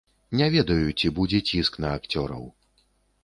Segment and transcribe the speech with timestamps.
[0.39, 2.47] Не ведаю, ці будзе ціск на акцёраў.